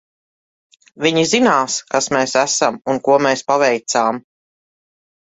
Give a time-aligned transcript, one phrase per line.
[1.05, 4.19] Viņi zinās, kas mēs esam un ko mēs paveicām.